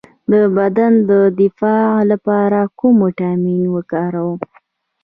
[0.31, 4.39] د بدن د دفاع لپاره کوم ویټامین وکاروم؟